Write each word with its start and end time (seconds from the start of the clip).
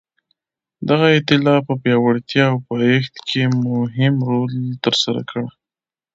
دغه 0.89 1.07
ایتلاف 1.15 1.61
په 1.67 1.73
پیاوړتیا 1.81 2.43
او 2.51 2.57
پایښت 2.69 3.15
کې 3.27 3.41
مهم 3.67 4.15
رول 4.29 4.53
ترسره 4.83 5.21
کړ. 5.29 5.43